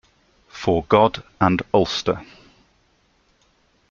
For 0.47 0.83
God 0.89 1.21
and 1.39 1.61
Ulster. 1.75 2.25